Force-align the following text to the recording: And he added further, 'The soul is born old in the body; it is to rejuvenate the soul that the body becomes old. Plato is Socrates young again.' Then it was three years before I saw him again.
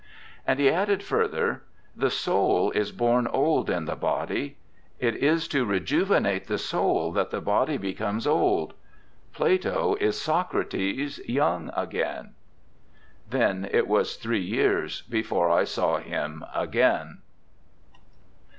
And 0.47 0.59
he 0.59 0.67
added 0.67 1.03
further, 1.03 1.61
'The 1.95 2.09
soul 2.09 2.71
is 2.71 2.91
born 2.91 3.27
old 3.27 3.69
in 3.69 3.85
the 3.85 3.95
body; 3.95 4.57
it 4.97 5.15
is 5.15 5.47
to 5.49 5.63
rejuvenate 5.63 6.47
the 6.47 6.57
soul 6.57 7.11
that 7.11 7.29
the 7.29 7.39
body 7.39 7.77
becomes 7.77 8.25
old. 8.25 8.73
Plato 9.31 9.95
is 9.99 10.19
Socrates 10.19 11.19
young 11.29 11.69
again.' 11.77 12.33
Then 13.29 13.69
it 13.71 13.87
was 13.87 14.15
three 14.15 14.41
years 14.41 15.01
before 15.03 15.51
I 15.51 15.65
saw 15.65 15.97
him 15.99 16.43
again. 16.55 17.19